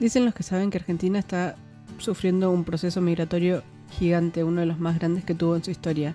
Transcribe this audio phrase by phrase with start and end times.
[0.00, 1.56] Dicen los que saben que Argentina está
[1.98, 6.14] sufriendo un proceso migratorio gigante, uno de los más grandes que tuvo en su historia.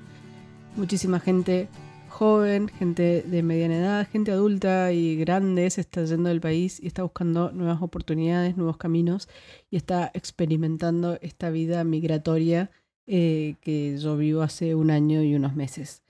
[0.78, 1.68] Muchísima gente
[2.08, 6.88] joven, gente de mediana edad, gente adulta y grande se está yendo del país y
[6.88, 9.28] está buscando nuevas oportunidades, nuevos caminos
[9.70, 12.72] y está experimentando esta vida migratoria
[13.08, 16.04] eh, que yo vivo hace un año y unos meses.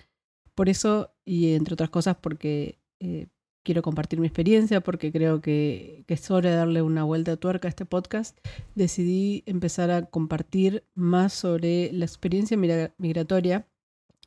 [0.53, 3.27] Por eso, y entre otras cosas, porque eh,
[3.63, 7.67] quiero compartir mi experiencia porque creo que, es hora de darle una vuelta de tuerca
[7.67, 8.37] a este podcast,
[8.75, 13.65] decidí empezar a compartir más sobre la experiencia migratoria,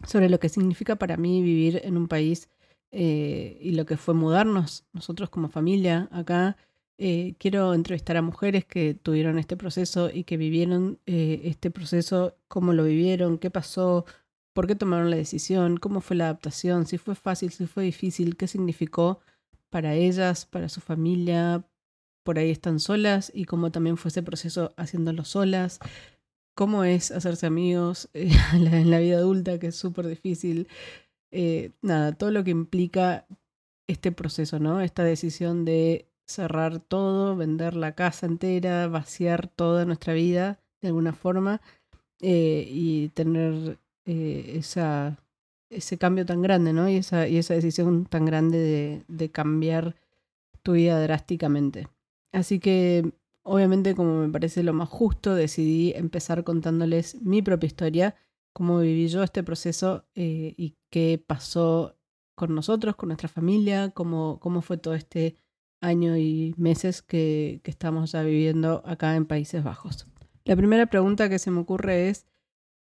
[0.04, 2.48] sobre lo que significa para mí vivir en un país
[2.90, 6.56] eh, y lo que fue mudarnos nosotros como familia acá.
[6.98, 12.36] Eh, quiero entrevistar a mujeres que tuvieron este proceso y que vivieron eh, este proceso,
[12.48, 14.06] cómo lo vivieron, qué pasó,
[14.56, 18.38] por qué tomaron la decisión, cómo fue la adaptación, si fue fácil, si fue difícil,
[18.38, 19.20] qué significó
[19.68, 21.68] para ellas, para su familia,
[22.24, 25.78] por ahí están solas y cómo también fue ese proceso haciéndolo solas,
[26.54, 30.68] cómo es hacerse amigos eh, en la vida adulta, que es súper difícil.
[31.32, 33.26] Eh, nada, todo lo que implica
[33.86, 34.80] este proceso, ¿no?
[34.80, 41.12] Esta decisión de cerrar todo, vender la casa entera, vaciar toda nuestra vida de alguna
[41.12, 41.60] forma
[42.22, 45.18] eh, y tener eh, esa,
[45.68, 46.88] ese cambio tan grande, ¿no?
[46.88, 49.96] Y esa, y esa decisión tan grande de, de cambiar
[50.62, 51.88] tu vida drásticamente.
[52.32, 58.14] Así que, obviamente, como me parece lo más justo, decidí empezar contándoles mi propia historia,
[58.52, 61.96] cómo viví yo este proceso eh, y qué pasó
[62.34, 65.36] con nosotros, con nuestra familia, cómo, cómo fue todo este
[65.80, 70.06] año y meses que, que estamos ya viviendo acá en Países Bajos.
[70.44, 72.26] La primera pregunta que se me ocurre es,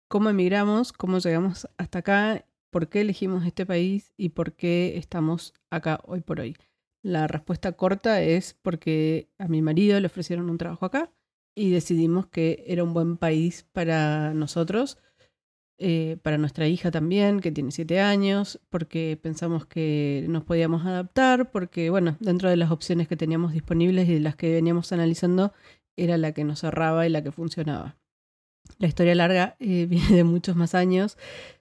[0.08, 5.54] cómo emigramos, cómo llegamos hasta acá, por qué elegimos este país y por qué estamos
[5.70, 6.56] acá hoy por hoy.
[7.04, 11.12] La respuesta corta es porque a mi marido le ofrecieron un trabajo acá
[11.56, 14.98] y decidimos que era un buen país para nosotros,
[15.80, 21.52] eh, para nuestra hija también, que tiene siete años, porque pensamos que nos podíamos adaptar,
[21.52, 25.54] porque, bueno, dentro de las opciones que teníamos disponibles y de las que veníamos analizando,
[25.96, 27.98] era la que nos cerraba y la que funcionaba.
[28.80, 31.18] La historia larga eh, viene de muchos más años.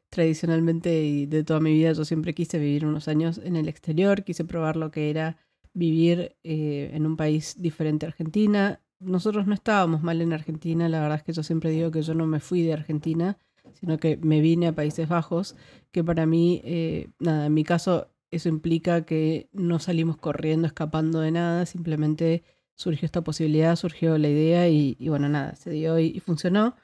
[0.08, 4.22] Tradicionalmente y de toda mi vida yo siempre quise vivir unos años en el exterior,
[4.22, 5.36] quise probar lo que era
[5.74, 8.80] vivir eh, en un país diferente a Argentina.
[9.00, 12.14] Nosotros no estábamos mal en Argentina, la verdad es que yo siempre digo que yo
[12.14, 13.36] no me fui de Argentina,
[13.74, 15.56] sino que me vine a Países Bajos,
[15.90, 21.20] que para mí, eh, nada, en mi caso eso implica que no salimos corriendo, escapando
[21.20, 22.42] de nada, simplemente
[22.74, 26.76] surgió esta posibilidad, surgió la idea y, bueno, nada, se dio y funcionó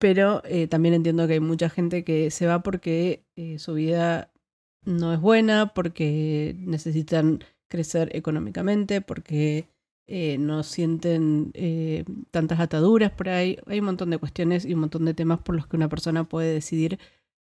[0.00, 4.32] pero eh, también entiendo que hay mucha gente que se va porque eh, su vida
[4.82, 9.68] no es buena, porque necesitan crecer económicamente, porque
[10.06, 11.52] eh, no sienten
[12.30, 13.58] tantas ataduras por ahí.
[13.66, 16.24] Hay un montón de cuestiones y un montón de temas por los que una persona
[16.24, 16.98] puede decidir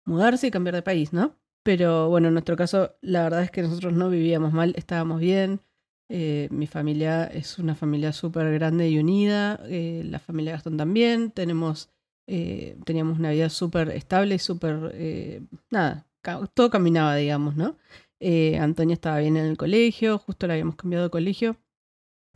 [0.06, 1.36] mudarse y cambiar de país, ¿no?
[1.62, 5.60] Pero bueno, en nuestro caso, la verdad es que nosotros no vivíamos mal, estábamos bien.
[6.08, 9.60] mi familia es una familia súper grande y unida.
[9.68, 11.32] la familia Gastón también.
[11.32, 11.90] Tenemos
[12.26, 16.06] eh, teníamos una vida súper estable y súper, eh, nada,
[16.54, 17.76] todo caminaba, digamos, ¿no?
[18.20, 21.56] Eh, Antonia estaba bien en el colegio, justo la habíamos cambiado de colegio.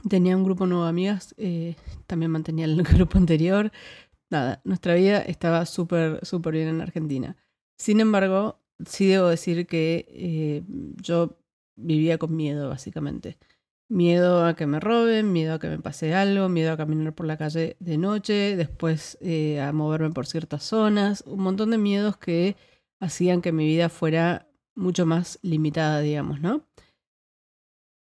[0.08, 1.34] Tenía un grupo nuevo de amigas,
[2.06, 3.70] también mantenía el grupo anterior.
[4.30, 7.36] Nada, nuestra vida estaba súper, súper bien en Argentina.
[7.78, 10.64] Sin embargo, sí debo decir que
[11.00, 11.38] yo
[11.76, 13.38] vivía con miedo, básicamente.
[13.88, 17.26] Miedo a que me roben, miedo a que me pase algo, miedo a caminar por
[17.26, 22.16] la calle de noche, después eh, a moverme por ciertas zonas, un montón de miedos
[22.16, 22.56] que
[22.98, 26.66] hacían que mi vida fuera mucho más limitada, digamos, ¿no?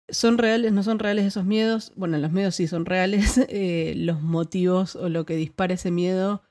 [0.08, 0.72] ¿Son reales?
[0.72, 1.92] ¿No son reales esos miedos?
[1.94, 3.38] Bueno, los miedos sí son reales.
[3.48, 6.42] Eh, los motivos o lo que dispara ese miedo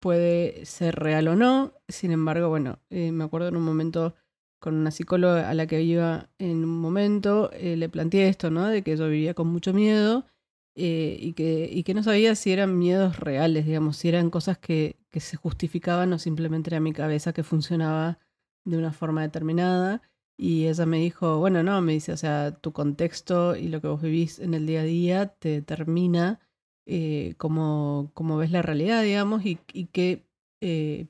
[0.00, 1.74] puede ser real o no.
[1.88, 4.14] Sin embargo, bueno, eh, me acuerdo en un momento
[4.62, 8.68] con una psicóloga a la que iba en un momento, eh, le planteé esto, ¿no?
[8.68, 10.24] De que yo vivía con mucho miedo
[10.76, 14.58] eh, y, que, y que no sabía si eran miedos reales, digamos, si eran cosas
[14.58, 18.20] que, que se justificaban o simplemente era mi cabeza que funcionaba
[18.64, 20.00] de una forma determinada.
[20.38, 23.88] Y ella me dijo, bueno, no, me dice, o sea, tu contexto y lo que
[23.88, 26.38] vos vivís en el día a día te determina
[26.86, 30.24] eh, cómo, cómo, ves la realidad, digamos, y, y qué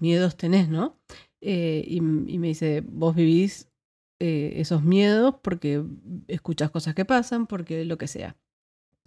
[0.00, 0.96] miedos tenés, ¿no?
[1.44, 3.68] Eh, y, me dice, vos vivís
[4.20, 5.82] eh, esos miedos porque
[6.28, 8.36] escuchas cosas que pasan, porque lo que sea.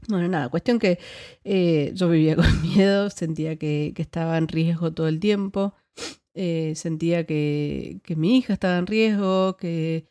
[0.10, 1.00] Bueno, nada, cuestión que
[1.46, 5.74] eh, yo vivía con miedo, sentía que, estaba en riesgo todo el tiempo,
[6.34, 10.06] sentía que, que, mi hija estaba en riesgo, que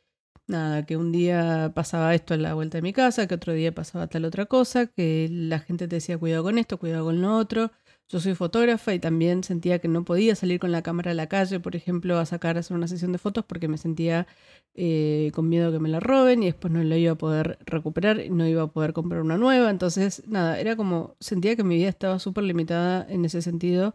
[0.47, 3.75] nada, que un día pasaba esto a la vuelta de mi casa, que otro día
[3.75, 7.37] pasaba tal otra cosa, que la gente te decía cuidado con esto, cuidado con lo
[7.37, 7.71] otro.
[8.09, 11.27] Yo soy fotógrafa y también sentía que no podía salir con la cámara a la
[11.29, 14.27] calle, por ejemplo, a sacar, a hacer una sesión de fotos porque me sentía
[14.75, 18.21] eh, con miedo que me la roben y después no la iba a poder recuperar
[18.31, 19.71] no iba a poder comprar una nueva.
[19.71, 23.95] Entonces, nada, era como, sentía que mi vida estaba súper limitada en ese sentido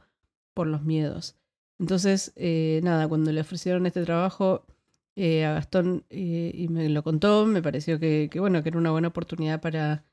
[0.54, 1.38] por los miedos.
[1.80, 4.66] Entonces, eh, nada, cuando le ofrecieron este trabajo
[5.16, 9.10] eh, a Gastón y me lo contó, me pareció que, bueno, que era una buena
[9.10, 10.04] oportunidad para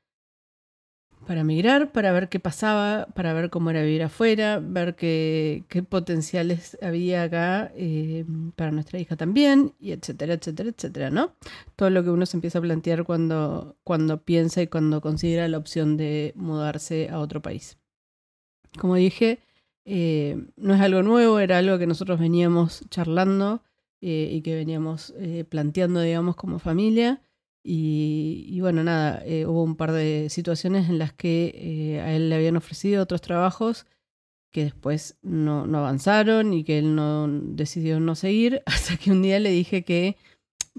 [1.27, 6.77] para migrar, para ver qué pasaba, para ver cómo era vivir afuera, ver qué, potenciales
[6.81, 8.23] había acá eh,
[8.55, 11.33] para nuestra hija también, y etcétera, etcétera, etcétera, ¿no?
[11.75, 15.57] Todo lo que uno se empieza a plantear cuando, cuando piensa y cuando considera la
[15.57, 17.77] opción de mudarse a otro país.
[18.79, 19.39] Como dije,
[19.83, 23.63] eh, no es algo nuevo, era algo que nosotros veníamos charlando
[23.99, 25.13] eh, y que veníamos
[25.49, 27.19] planteando, digamos, como familia.
[27.69, 32.29] Y, bueno, nada, eh, hubo un par de situaciones en las que eh, a él
[32.29, 33.85] le habían ofrecido otros trabajos
[34.53, 39.41] que después no, avanzaron y que él no decidió no seguir, hasta que un día
[39.41, 40.15] le dije que,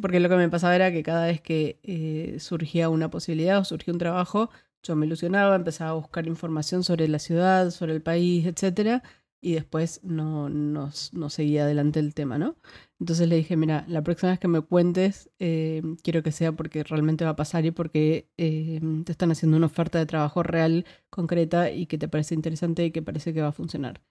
[0.00, 3.64] porque lo que me pasaba era que cada vez que eh, surgía una posibilidad o
[3.64, 4.48] surgía un trabajo,
[4.82, 9.02] yo me ilusionaba, empezaba a buscar información sobre la ciudad, sobre el país, etcétera,
[9.42, 12.56] y después no, no, no seguía adelante el tema, ¿no?
[13.00, 16.82] Entonces le dije, mira, la próxima vez que me cuentes, eh, quiero que sea porque
[16.82, 20.84] realmente va a pasar y porque eh, te están haciendo una oferta de trabajo real,
[21.08, 24.02] concreta y que te parece interesante y que parece que va a funcionar.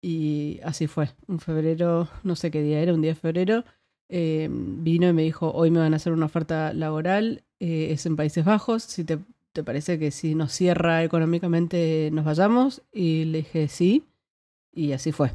[0.00, 1.10] Y así fue.
[1.26, 3.64] Un febrero, no sé qué día era, un día de febrero,
[4.08, 8.14] eh, vino y me dijo, hoy me van a hacer una oferta laboral, es en
[8.14, 9.18] Países Bajos, si te,
[9.52, 12.82] te parece que si nos cierra económicamente nos vayamos.
[12.92, 14.04] Y le dije, sí.
[14.72, 15.32] Y así fue.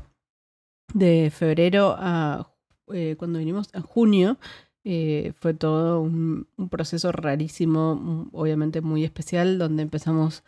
[0.93, 2.52] De febrero a
[2.93, 4.37] eh, cuando vinimos en junio,
[4.83, 10.43] eh, fue todo un, proceso rarísimo, mm, obviamente muy especial, donde empezamos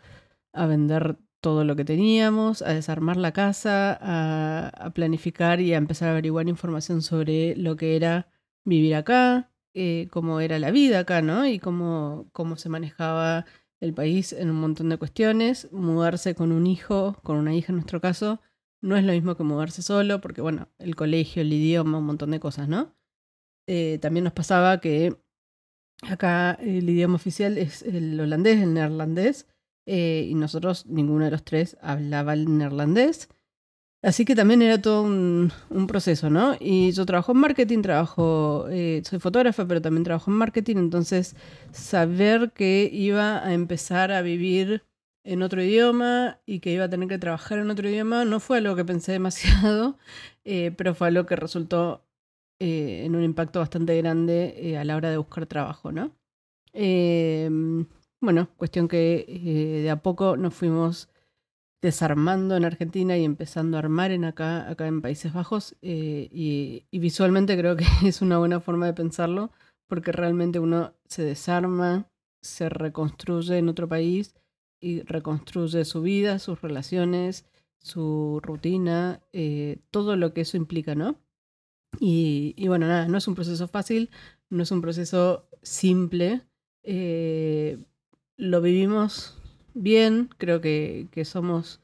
[0.52, 6.08] a vender todo lo que teníamos, a desarmar la casa, a, planificar y a empezar
[6.08, 8.28] a averiguar información sobre lo que era
[8.64, 11.46] vivir acá, eh, cómo era la vida acá, ¿no?
[11.46, 13.46] Y cómo, cómo se manejaba
[13.80, 17.76] el país en un montón de cuestiones, mudarse con un hijo, con una hija en
[17.76, 18.40] nuestro caso,
[18.86, 22.30] no es lo mismo que moverse solo, porque bueno, el colegio, el idioma, un montón
[22.30, 22.94] de cosas, ¿no?
[23.66, 25.16] Eh, también nos pasaba que
[26.02, 29.48] acá el idioma oficial es el holandés, el neerlandés,
[29.86, 33.28] eh, y nosotros, ninguno de los tres, hablaba el neerlandés.
[34.02, 35.50] Así que también era todo un,
[35.88, 36.54] proceso, ¿no?
[36.60, 41.34] Y yo trabajo en marketing, trabajo, eh, soy fotógrafa, pero también trabajo en marketing, entonces
[41.72, 44.84] saber que iba a empezar a vivir
[45.26, 48.58] en otro idioma y que iba a tener que trabajar en otro idioma no fue
[48.58, 49.98] algo que pensé demasiado,
[50.44, 52.04] eh, pero fue algo que resultó
[52.60, 56.12] eh, en un impacto bastante grande eh, a la hora de buscar trabajo, ¿no?
[56.72, 57.86] Em,
[58.20, 61.08] bueno, cuestión que de a poco nos fuimos
[61.82, 66.98] desarmando en Argentina y empezando a armar en acá, acá en Países Bajos y, y
[66.98, 69.50] visualmente creo que es una buena forma de pensarlo
[69.88, 72.08] porque realmente uno se desarma,
[72.42, 74.34] se reconstruye en otro país
[74.80, 77.44] y reconstruye su vida, sus relaciones,
[77.78, 81.16] su rutina, eh, todo lo que eso implica, ¿no?
[82.00, 84.10] Y, bueno, nada, no es un proceso fácil,
[84.50, 86.42] no es un proceso simple.
[86.82, 87.78] Eh,
[88.36, 89.40] lo vivimos
[89.74, 91.80] bien, creo que, somos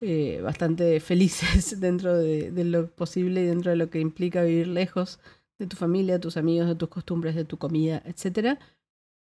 [0.00, 4.68] eh, bastante felices dentro de, de, lo posible y dentro de lo que implica vivir
[4.68, 5.20] lejos
[5.58, 8.58] de tu familia, de tus amigos, de tus costumbres, de tu comida, etcétera.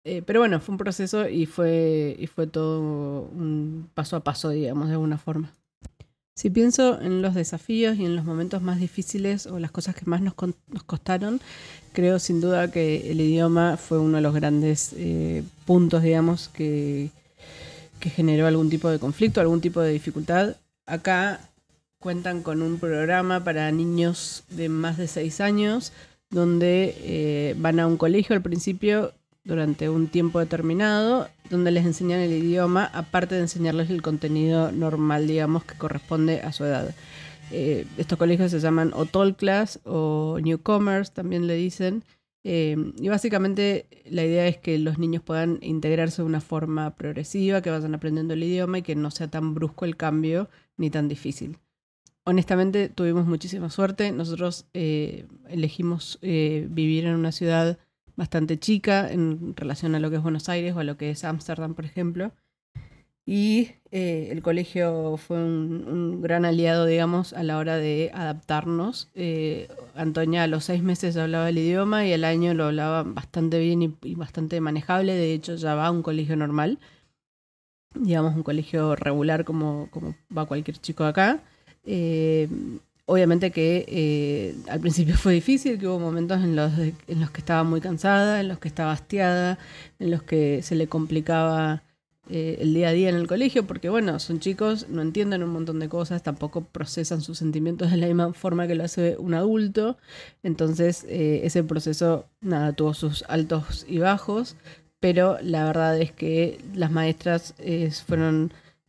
[0.08, 4.50] Eh, pero bueno, fue un proceso y fue, y fue todo un paso a paso,
[4.50, 5.52] digamos, de alguna forma.
[6.36, 10.04] Si pienso en los desafíos y en los momentos más difíciles o las cosas que
[10.04, 10.34] más nos,
[10.68, 11.40] nos costaron,
[11.92, 17.10] creo sin duda que el idioma fue uno de los grandes eh, puntos, digamos, que,
[17.98, 20.54] que generó algún tipo de conflicto, algún tipo de dificultad.
[20.86, 21.40] Acá
[21.98, 25.92] cuentan con un programa para niños de más de 6 años,
[26.30, 29.12] donde eh, van a un colegio al principio
[29.46, 35.28] durante un tiempo determinado, donde les enseñan el idioma, aparte de enseñarles el contenido normal,
[35.28, 36.94] digamos, que corresponde a su edad.
[37.52, 42.02] Eh, estos colegios se llaman o Tall Class o Newcomers, también le dicen.
[42.42, 47.62] Eh, y básicamente la idea es que los niños puedan integrarse de una forma progresiva,
[47.62, 51.08] que vayan aprendiendo el idioma y que no sea tan brusco el cambio ni tan
[51.08, 51.58] difícil.
[52.24, 54.10] Honestamente tuvimos muchísima suerte.
[54.10, 57.78] Nosotros eh, elegimos vivir en una ciudad
[58.16, 61.24] bastante chica en relación a lo que es Buenos Aires o a lo que es
[61.24, 62.32] Ámsterdam, por ejemplo.
[63.28, 69.10] y eh, el colegio fue un, gran aliado, digamos, a la hora de adaptarnos.
[69.14, 73.58] Eh, Antonia a los seis meses hablaba el idioma y al año lo hablaba bastante
[73.58, 75.14] bien y, bastante manejable.
[75.14, 76.78] De hecho, ya va a un colegio normal,
[77.94, 81.42] digamos, un colegio regular como, como va cualquier chico acá.
[81.84, 82.48] Eh,
[83.06, 87.64] obviamente que al principio fue difícil, que hubo momentos en los, en los que estaba
[87.64, 89.58] muy cansada, en los que estaba hastiada,
[89.98, 91.82] en los que se le complicaba
[92.28, 95.50] eh, el día a día en el colegio, porque bueno, son chicos, no entienden un
[95.50, 99.34] montón de cosas, tampoco procesan sus sentimientos de la misma forma que lo hace un
[99.34, 99.96] adulto.
[100.42, 104.56] Entonces, eh, ese proceso, nada, tuvo sus altos y bajos,
[104.98, 107.54] pero la verdad es que las maestras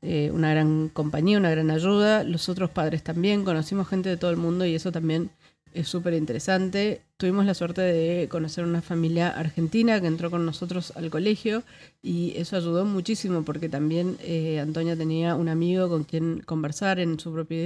[0.02, 4.32] eh, una gran compañía, una gran ayuda, los otros padres también, conocimos gente de todo
[4.32, 5.32] el mundo y eso también
[5.74, 7.02] es súper interesante.
[7.18, 11.64] Tuvimos la suerte de conocer una familia argentina que entró con nosotros al colegio
[12.02, 17.20] y eso ayudó muchísimo porque también eh, Antonia tenía un amigo con quien conversar en
[17.20, 17.58] su propio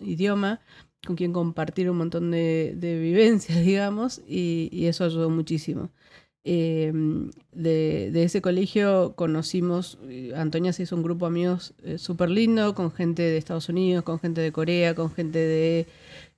[0.00, 0.60] idioma,
[1.04, 5.90] con quien compartir un montón de, vivencias, digamos, y, eso ayudó muchísimo.
[6.48, 12.30] Em, de, ese colegio conocimos, eh, Antonia se hizo un grupo de amigos eh, súper
[12.30, 15.86] lindo, con gente de Estados Unidos, con gente de Corea, con gente de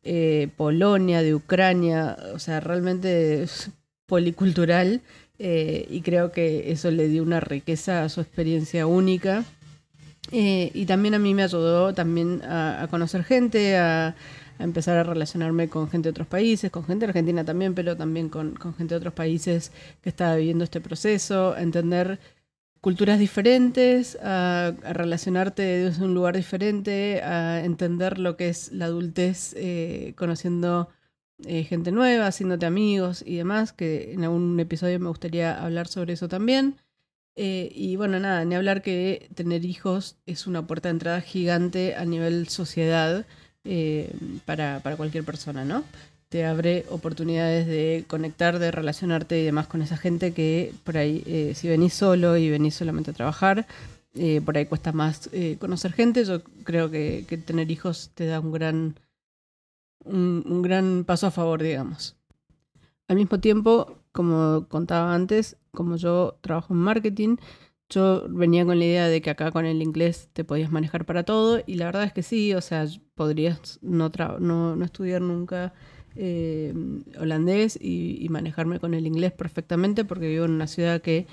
[0.05, 3.71] eh, Polonia, de Ucrania, o sea, realmente es
[4.07, 5.03] policultural
[5.39, 9.45] eh, y creo que eso le dio una riqueza a su experiencia única.
[10.31, 14.15] Eh, y también a mí me ayudó también a, conocer gente, a,
[14.65, 18.57] empezar a relacionarme con gente de otros países, con gente argentina también, pero también con,
[18.77, 19.73] gente de otros países
[20.03, 22.19] que estaba viviendo este proceso, a entender
[22.81, 29.55] culturas diferentes, a, relacionarte desde un lugar diferente, a entender lo que es la adultez
[29.57, 30.89] eh, conociendo
[31.47, 36.15] eh, gente nueva, haciéndote amigos y demás, que en algún episodio me gustaría hablar sobre
[36.15, 36.77] eso también.
[37.37, 41.95] Eh, y bueno, nada, ni hablar que tener hijos es una puerta de entrada gigante
[41.95, 43.27] a nivel sociedad
[44.45, 45.85] para, para cualquier persona, ¿no?
[46.29, 51.23] te abre oportunidades de conectar, de relacionarte y demás con esa gente que por ahí,
[51.27, 53.67] eh, si venís solo y venís solamente a trabajar,
[54.15, 56.25] eh, por ahí cuesta más eh, conocer gente.
[56.25, 58.99] Yo creo que, tener hijos te da un gran,
[60.05, 62.17] un, gran paso a favor, digamos.
[63.09, 67.37] Al mismo tiempo, como contaba antes, como yo trabajo en marketing,
[67.91, 71.25] yo venía con la idea de que acá con el inglés te podías manejar para
[71.25, 75.73] todo y la verdad es que sí, o sea, podrías no, no, no estudiar nunca
[76.21, 76.75] eh,
[77.19, 81.27] holandés y, manejarme con el inglés perfectamente porque vivo en una ciudad que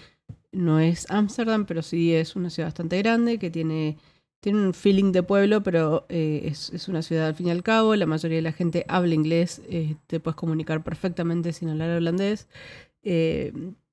[0.52, 3.98] no es Ámsterdam, pero sí es una ciudad bastante grande, que tiene,
[4.40, 7.96] tiene un feeling de pueblo, pero eh, es, una ciudad al fin y al cabo,
[7.96, 12.48] la mayoría de la gente habla inglés, eh, te puedes comunicar perfectamente sin hablar holandés.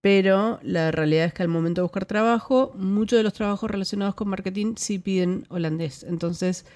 [0.03, 4.17] Pero la realidad es que al momento de buscar trabajo, muchos de los trabajos relacionados
[4.17, 6.03] con marketing sí piden holandés.
[6.03, 6.67] Entonces,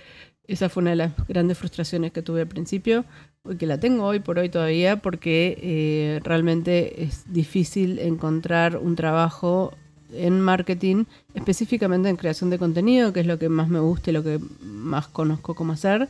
[0.47, 3.04] esa fue una de las grandes frustraciones que tuve al principio,
[3.50, 8.95] y que la tengo hoy por hoy todavía, porque eh, realmente es difícil encontrar un
[8.95, 9.75] trabajo
[10.12, 11.04] en marketing,
[11.35, 14.38] específicamente en creación de contenido, que es lo que más me gusta y lo que
[14.62, 16.09] más conozco cómo hacer,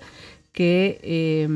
[0.56, 1.46] que, eh,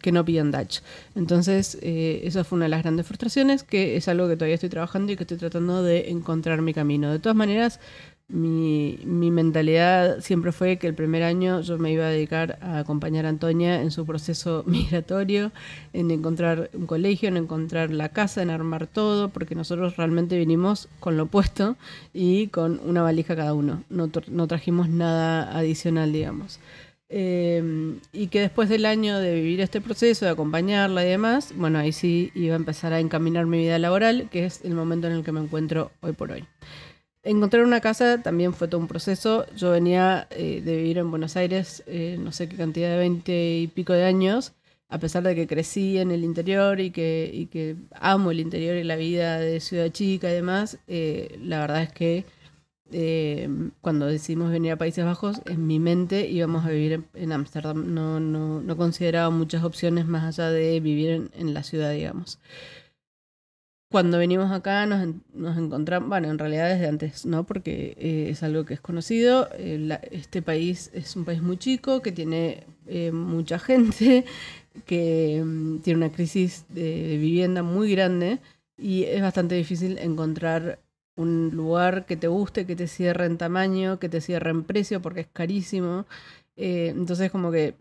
[0.00, 0.80] que no pidan Dutch.
[1.14, 4.68] Entonces, eh, esa fue una de las grandes frustraciones, que es algo que todavía estoy
[4.68, 7.12] trabajando y que estoy tratando de encontrar mi camino.
[7.12, 7.78] De todas maneras,
[8.26, 8.98] mi,
[9.30, 13.28] mentalidad siempre fue que el primer año yo me iba a dedicar a acompañar a
[13.28, 15.52] Antonia en su proceso migratorio,
[15.92, 20.88] en encontrar un colegio, en encontrar la casa, en armar todo, porque nosotros realmente vinimos
[20.98, 21.76] con lo puesto
[22.12, 23.84] y con una valija cada uno.
[23.88, 26.58] No, no trajimos nada adicional, digamos.
[27.14, 31.78] Em, y que después del año de vivir este proceso, de acompañarla y demás, bueno,
[31.78, 35.12] ahí sí iba a empezar a encaminar mi vida laboral, que es el momento en
[35.12, 36.46] el que me encuentro hoy por hoy.
[37.22, 39.44] Encontrar una casa también fue todo un proceso.
[39.54, 43.58] Yo venía eh, de vivir en Buenos Aires, eh, no sé qué cantidad de 20
[43.58, 44.54] y pico de años,
[44.88, 48.74] a pesar de que crecí en el interior y que, y que amo el interior
[48.76, 52.24] y la vida de ciudad chica y demás, eh, la verdad es que
[53.80, 57.94] cuando decidimos venir a Países Bajos, en mi mente íbamos a vivir en Ámsterdam.
[57.94, 62.38] No, no, no, consideraba muchas opciones más allá de vivir en, en la ciudad, digamos
[63.92, 67.44] cuando venimos acá nos, nos, encontramos, bueno, en realidad desde antes, ¿no?
[67.44, 69.48] Porque eh, es algo que es conocido.
[69.52, 74.24] Eh, este país es un país muy chico, que tiene eh, mucha gente,
[74.86, 78.40] que mm, tiene una crisis de vivienda muy grande
[78.78, 80.78] y es bastante difícil encontrar
[81.16, 85.02] un lugar que te guste, que te cierre en tamaño, que te cierre en precio,
[85.02, 86.06] porque es carísimo.
[86.56, 87.76] entonces como que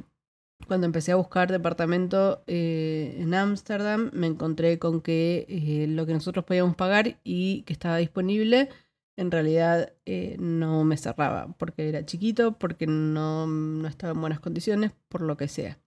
[0.68, 6.14] cuando empecé a buscar departamento eh, en Ámsterdam, me encontré con que eh, lo que
[6.14, 8.70] nosotros podíamos pagar y que estaba disponible
[9.18, 14.40] en realidad eh, no me cerraba, porque era chiquito, porque no, no, estaba en buenas
[14.40, 15.80] condiciones, por lo que sea.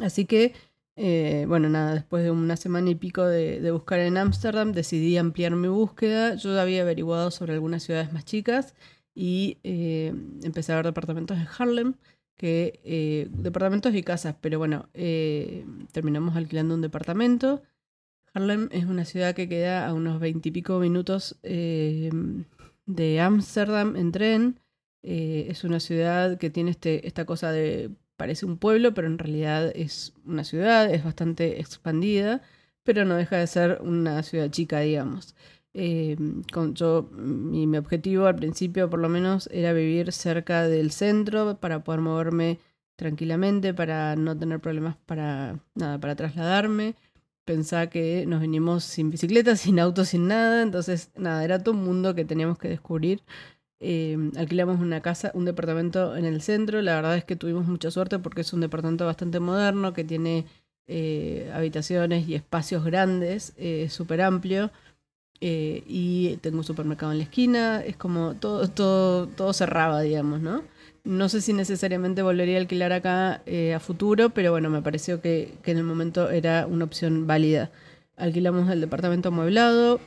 [0.00, 0.54] Así que,
[0.96, 5.56] eh, bueno, nada, después de una semana y pico de, buscar en Ámsterdam, decidí ampliar
[5.56, 6.34] mi búsqueda.
[6.36, 8.74] Yo había averiguado sobre algunas ciudades más chicas
[9.14, 11.94] y eh, empecé a ver departamentos en Harlem,
[12.36, 14.88] que departamentos y casas, pero bueno,
[15.92, 17.62] terminamos alquilando un departamento
[18.34, 22.10] Harlem es una ciudad que queda a unos veintipico minutos eh,
[22.86, 24.60] de Ámsterdam en tren.
[25.02, 27.90] Eh, es una ciudad que tiene este, esta cosa de,
[28.22, 32.40] parece un pueblo, pero en realidad es una ciudad, es bastante expandida,
[32.84, 35.34] pero no deja de ser una ciudad chica, digamos.
[35.74, 36.16] Eh,
[36.52, 41.58] con, yo, mi, mi, objetivo al principio, por lo menos, era vivir cerca del centro
[41.58, 42.60] para poder moverme
[42.94, 46.94] tranquilamente, para no tener problemas para, nada, para trasladarme
[47.44, 50.62] pensaba que nos venimos sin bicicleta, sin auto, sin nada.
[50.62, 53.22] Entonces, nada, era todo un mundo que teníamos que descubrir.
[53.82, 56.80] Eh, alquilamos una casa, un departamento en el centro.
[56.82, 60.46] La verdad es que tuvimos mucha suerte porque es un departamento bastante moderno que tiene
[60.86, 64.70] eh, habitaciones y espacios grandes, eh, súper amplio.
[65.40, 67.82] y tengo un supermercado en la esquina.
[67.84, 70.62] Es como todo, todo, todo cerraba, digamos, ¿no?
[71.04, 75.20] No sé si necesariamente volvería a alquilar acá eh, a futuro, pero bueno, me pareció
[75.20, 77.72] que, en el momento era una opción válida.
[78.16, 80.00] Alquilamos el departamento amueblado,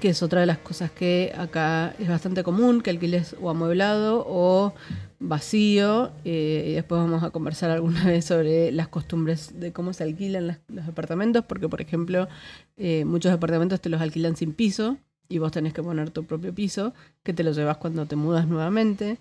[0.00, 4.24] que es otra de las cosas que acá es bastante común, que alquiles o amueblado
[4.28, 4.72] o
[5.18, 6.12] vacío.
[6.24, 10.58] Eh, y después vamos a conversar alguna vez sobre las costumbres de cómo se alquilan
[10.68, 12.28] los departamentos, porque por ejemplo,
[12.76, 16.54] eh, muchos departamentos te los alquilan sin piso y vos tenés que poner tu propio
[16.54, 19.18] piso, que te lo llevas cuando te mudas nuevamente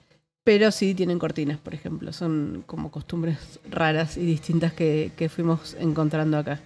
[0.47, 2.13] pero sí tienen cortinas, por ejemplo.
[2.13, 6.61] Son como costumbres raras y distintas que, fuimos encontrando acá.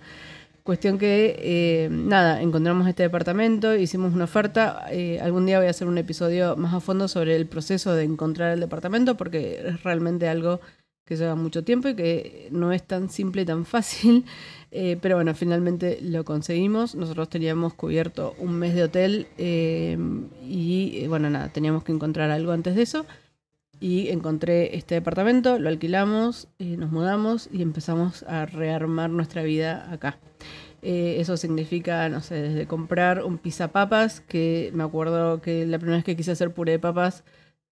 [0.63, 4.85] Cuestión que, eh, nada, encontramos este departamento, hicimos una oferta.
[4.91, 8.03] Eh, algún día voy a hacer un episodio más a fondo sobre el proceso de
[8.03, 10.61] encontrar el departamento, porque es realmente algo
[11.03, 14.25] que lleva mucho tiempo y que no es tan simple tan fácil.
[14.73, 16.95] Eh, pero bueno, finalmente lo conseguimos.
[16.95, 22.77] Nosotros teníamos cubierto un mes de hotel y, bueno, nada, teníamos que encontrar algo antes
[22.77, 23.05] de eso
[23.81, 29.91] y encontré este departamento, lo alquilamos, eh, nos mudamos y empezamos a rearmar nuestra vida
[29.91, 30.19] acá.
[30.83, 33.39] Eh, eso significa, no sé, desde comprar un
[33.73, 37.23] papas, que me acuerdo que la primera vez que quise hacer puré de papas,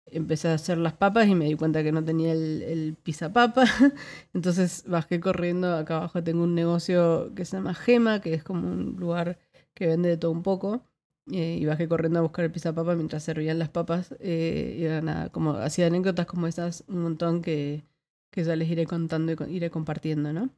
[0.07, 2.97] empecé a hacer las papas y me di cuenta que no tenía el, el
[3.33, 3.65] papa.
[4.33, 8.69] Entonces bajé corriendo, acá abajo tengo un negocio que se llama Gema, que es como
[8.71, 9.39] un lugar
[9.73, 10.83] que vende de todo un poco.
[11.31, 14.15] Eh, y bajé corriendo a buscar el papa mientras servían las papas.
[14.19, 17.83] Eh, y era nada, como hacía anécdotas como esas, un montón que,
[18.31, 20.49] que ya les iré contando y iré compartiendo, ¿no?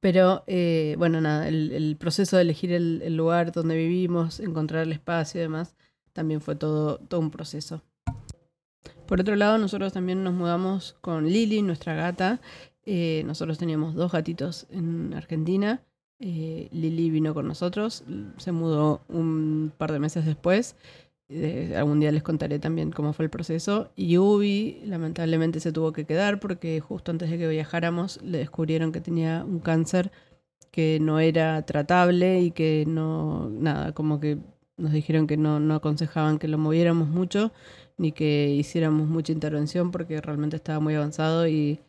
[0.00, 4.84] Pero eh, bueno, nada, el, el, proceso de elegir el, el, lugar donde vivimos, encontrar
[4.84, 5.74] el espacio y demás,
[6.12, 7.82] también fue todo, todo un proceso.
[9.06, 12.40] Por otro lado, nosotros también nos mudamos con Lili, nuestra gata.
[12.86, 15.82] nosotros teníamos dos gatitos en Argentina
[16.20, 18.04] eh, Lili vino con nosotros,
[18.38, 20.76] se mudó un par de meses después.
[21.30, 23.90] Eh, algún día les contaré también cómo fue el proceso.
[23.96, 28.92] Y Ubi lamentablemente se tuvo que quedar porque justo antes de que viajáramos le descubrieron
[28.92, 30.10] que tenía un cáncer
[30.70, 34.38] que no era tratable y que no, nada, como que
[34.76, 37.52] nos dijeron que no, no aconsejaban que lo moviéramos mucho
[37.96, 41.80] ni que hiciéramos mucha intervención porque realmente estaba muy avanzado y,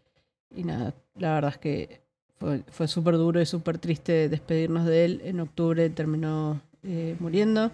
[0.56, 2.02] y nada, la verdad es que
[2.39, 5.21] fue, fue súper duro y súper triste despedirnos de él.
[5.23, 7.71] En octubre terminó eh, muriendo.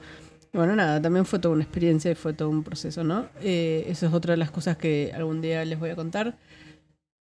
[0.53, 3.27] bueno, nada, también fue toda una experiencia y fue todo un proceso, ¿no?
[3.41, 6.37] Eh, eso es otra de las cosas que algún día les voy a contar.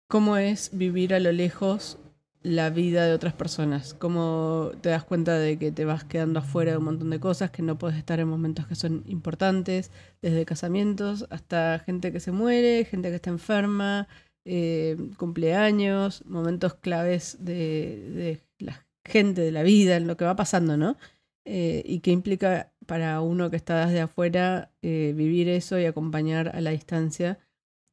[0.08, 1.98] Cómo es vivir a lo lejos
[2.42, 3.94] la vida de otras personas.
[3.94, 7.50] Cómo te das cuenta de que te vas quedando afuera de un montón de cosas,
[7.50, 9.90] que no puedes estar en momentos que son importantes,
[10.22, 14.08] desde casamientos hasta gente que se muere, gente que está enferma,
[14.46, 20.76] eh, cumpleaños, momentos claves de, la gente, de la vida, en lo que va pasando,
[20.76, 20.96] ¿no?
[21.44, 26.54] Eh, y qué implica para uno que está desde afuera eh, vivir eso y acompañar
[26.54, 27.38] a la distancia.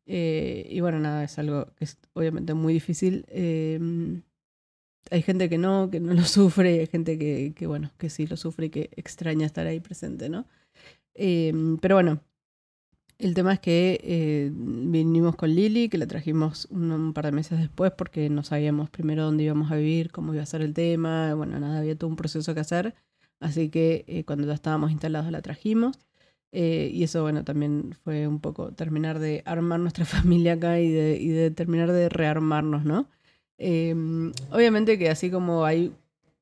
[0.05, 3.25] y bueno, nada, es algo que es obviamente muy difícil.
[5.11, 8.09] hay gente que no, que no lo sufre, y hay gente que, que, bueno, que
[8.09, 10.45] sí lo sufre y que extraña estar ahí presente, ¿no?
[11.81, 12.21] pero bueno,
[13.19, 17.59] el tema es que eh, vinimos con Lili, que la trajimos un, par de meses
[17.59, 21.33] después porque no sabíamos primero dónde íbamos a vivir, cómo iba a ser el tema,
[21.33, 22.95] bueno, nada, había todo un proceso que hacer,
[23.39, 25.99] así que eh, cuando ya estábamos instalados la trajimos.
[26.53, 30.91] Eh, y eso, bueno, también fue un poco terminar de armar nuestra familia acá y
[30.91, 33.09] de, y de terminar de rearmarnos, ¿no?
[33.57, 35.91] Em, obviamente que así como hay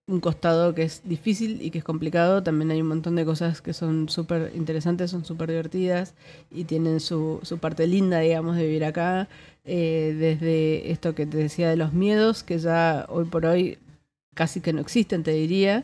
[0.07, 3.61] un costado que es difícil y que es complicado, también hay un montón de cosas
[3.61, 6.13] que son súper interesantes, son súper divertidas
[6.51, 9.27] y tienen su, su, parte linda, digamos, de vivir acá.
[9.63, 13.79] Eh, desde esto que te decía de los miedos, que ya hoy por hoy
[14.35, 15.83] casi que no existen, te diría.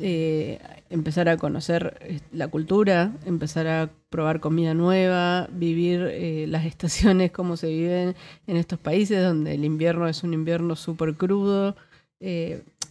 [0.00, 7.32] Eh, empezar a conocer eh, la cultura, empezar a probar comida nueva, vivir las estaciones,
[7.32, 8.14] cómo se viven
[8.46, 11.74] en estos países donde el invierno es un invierno súper crudo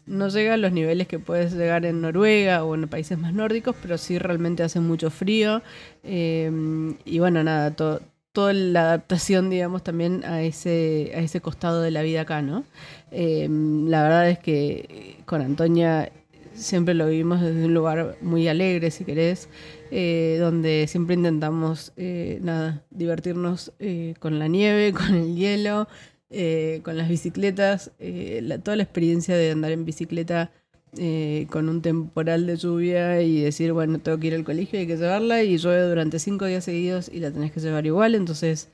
[0.08, 3.76] no llega a los niveles que puedes llegar en Noruega o en países más nórdicos,
[3.82, 5.62] pero sí realmente hace mucho frío.
[6.04, 11.92] Em, y bueno, nada, toda la adaptación, digamos, también a ese, a ese costado de
[11.92, 12.66] la vida acá, ¿no?
[13.12, 16.12] Em, la verdad es que con Antonia
[16.56, 19.50] siempre lo vivimos desde un lugar muy alegre, si querés,
[19.92, 25.88] eh, donde siempre intentamos, eh, nada, divertirnos eh, con la nieve, con el hielo.
[26.32, 30.52] Eh, con las bicicletas, eh, toda la experiencia de andar en bicicleta
[30.98, 34.88] eh, con un temporal de lluvia y decir, bueno, tengo que ir al colegio, hay
[34.88, 38.16] que llevarla y llueve durante cinco días seguidos y la tenés que llevar igual.
[38.16, 38.70] Entonces,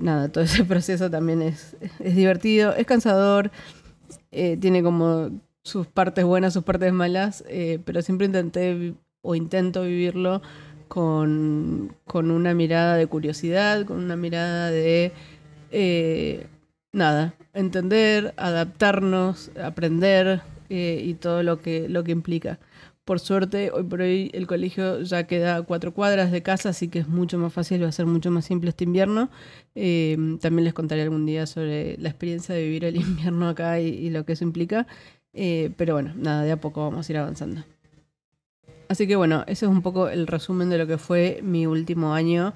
[0.00, 3.50] nada, todo ese proceso también es, es divertido, es cansador,
[4.30, 5.30] tiene como
[5.64, 7.44] sus partes buenas, sus partes malas,
[7.84, 10.42] pero siempre intenté o intento vivirlo
[10.86, 15.12] con, con una mirada de curiosidad, con una mirada de
[15.72, 16.46] eh,
[16.92, 22.58] nada, entender, adaptarnos, aprender eh, y todo lo que, lo que implica.
[23.04, 27.00] Por suerte, hoy por hoy el colegio ya queda cuatro cuadras de casa, así que
[27.00, 29.30] es mucho más fácil, va a ser mucho más simple este invierno.
[29.74, 34.10] Eh, también les contaré algún día sobre la experiencia de vivir el invierno acá y,
[34.10, 34.86] lo que eso implica.
[35.32, 37.64] pero bueno, nada, de a poco vamos a ir avanzando.
[38.88, 42.12] Así que bueno, ese es un poco el resumen de lo que fue mi último
[42.12, 42.52] año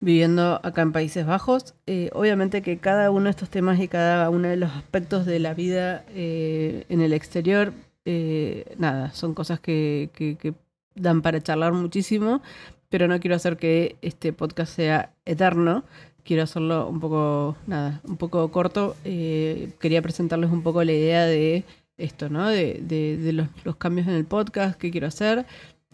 [0.00, 1.74] viviendo acá en Países Bajos.
[1.86, 5.38] Eh, obviamente que cada uno de estos temas y cada uno de los aspectos de
[5.38, 7.72] la vida eh, en el exterior,
[8.04, 10.54] eh, nada, son cosas que, que,
[10.94, 12.42] dan para charlar muchísimo,
[12.88, 15.84] pero no quiero hacer que este podcast sea eterno.
[16.24, 18.96] Quiero hacerlo un poco, nada, un poco corto.
[19.04, 21.64] quería presentarles un poco la idea de
[21.96, 22.48] esto, ¿no?
[22.48, 25.46] De, de, de los, los cambios en el podcast que quiero hacer,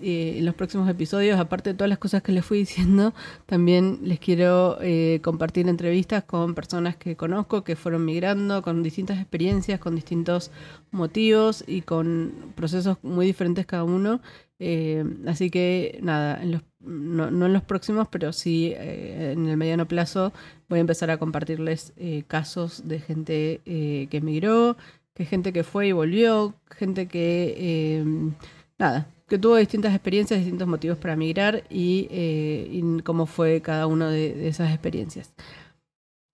[0.02, 3.14] eh, en los próximos episodios, aparte de todas las cosas que les fui diciendo,
[3.46, 9.20] también les quiero eh, compartir entrevistas con personas que conozco, que fueron migrando, con distintas
[9.20, 10.50] experiencias, con distintos
[10.90, 14.20] motivos y con procesos muy diferentes cada uno.
[14.58, 19.86] Eh, así que nada, en los, no, en los próximos, pero sí en el mediano
[19.86, 20.32] plazo
[20.68, 21.92] voy a empezar a compartirles
[22.26, 24.76] casos de gente que emigró,
[25.14, 28.32] que gente que fue y volvió, gente que
[28.78, 34.10] nada, que tuvo distintas experiencias, distintos motivos para migrar y, eh, cómo fue cada una
[34.10, 35.32] de, esas experiencias.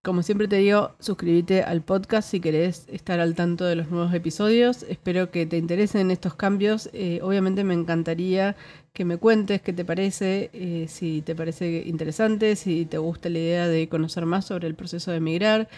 [0.03, 4.15] Como siempre te digo, suscríbete al podcast si querés estar al tanto de los nuevos
[4.15, 4.83] episodios.
[4.85, 6.89] Espero que te interesen estos cambios.
[6.95, 8.57] Eh, obviamente me encantaría
[8.95, 13.41] que me cuentes qué te parece, eh, si te parece interesante, si te gusta la
[13.41, 15.69] idea de conocer más sobre el proceso de migrar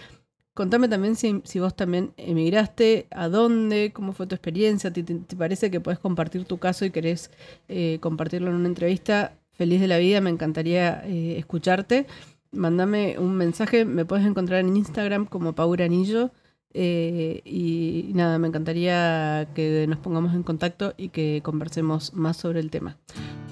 [0.54, 5.02] Contame también si, vos también emigraste, a dónde, cómo fue tu experiencia, te,
[5.34, 7.30] parece que puedes compartir tu caso y querés
[7.68, 9.32] eh, compartirlo en una entrevista.
[9.52, 12.06] Feliz de la vida, me encantaría eh, escucharte.
[12.50, 16.30] Mándame un mensaje, me puedes encontrar en Instagram como Paura Anillo.
[16.74, 22.60] Eh, y nada, me encantaría que nos pongamos en contacto y que conversemos más sobre
[22.60, 22.98] el tema.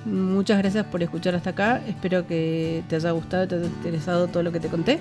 [0.04, 1.82] Muchas gracias por escuchar hasta acá.
[1.86, 5.00] Espero que te haya gustado, te haya interesado todo lo que te conté